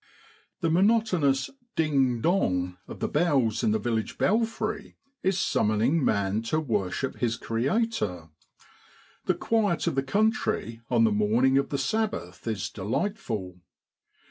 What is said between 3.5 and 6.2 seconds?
in the village belfry is summoning